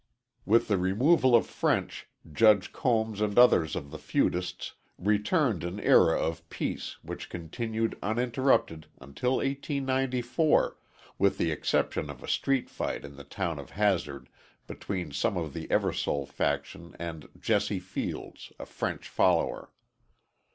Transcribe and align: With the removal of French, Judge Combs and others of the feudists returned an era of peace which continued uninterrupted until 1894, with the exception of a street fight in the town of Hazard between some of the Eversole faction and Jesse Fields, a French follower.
With 0.47 0.67
the 0.67 0.79
removal 0.79 1.35
of 1.35 1.45
French, 1.45 2.07
Judge 2.33 2.73
Combs 2.73 3.21
and 3.21 3.37
others 3.37 3.75
of 3.75 3.91
the 3.91 3.99
feudists 3.99 4.71
returned 4.97 5.63
an 5.63 5.79
era 5.79 6.19
of 6.19 6.49
peace 6.49 6.97
which 7.03 7.29
continued 7.29 7.95
uninterrupted 8.01 8.87
until 8.99 9.33
1894, 9.37 10.77
with 11.19 11.37
the 11.37 11.51
exception 11.51 12.09
of 12.09 12.23
a 12.23 12.27
street 12.27 12.67
fight 12.67 13.05
in 13.05 13.15
the 13.15 13.23
town 13.23 13.59
of 13.59 13.69
Hazard 13.69 14.29
between 14.65 15.11
some 15.11 15.37
of 15.37 15.53
the 15.53 15.67
Eversole 15.67 16.27
faction 16.27 16.95
and 16.97 17.29
Jesse 17.39 17.77
Fields, 17.79 18.51
a 18.57 18.65
French 18.65 19.07
follower. 19.07 19.69